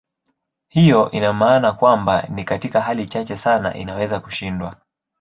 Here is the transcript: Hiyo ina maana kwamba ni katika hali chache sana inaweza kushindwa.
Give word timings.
Hiyo 0.67 1.11
ina 1.11 1.33
maana 1.33 1.71
kwamba 1.71 2.21
ni 2.29 2.43
katika 2.43 2.81
hali 2.81 3.05
chache 3.05 3.37
sana 3.37 3.73
inaweza 3.73 4.19
kushindwa. 4.19 4.75